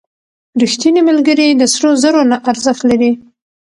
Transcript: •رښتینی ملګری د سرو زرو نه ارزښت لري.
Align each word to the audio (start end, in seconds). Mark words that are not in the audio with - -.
•رښتینی 0.61 1.01
ملګری 1.09 1.47
د 1.55 1.63
سرو 1.73 1.91
زرو 2.03 2.21
نه 2.31 2.37
ارزښت 2.51 2.81
لري. 2.89 3.11